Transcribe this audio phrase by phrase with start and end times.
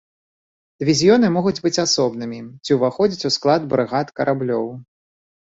[0.83, 4.67] Дывізіёны могуць быць асобнымі ці ўваходзіць у склад брыгад караблёў.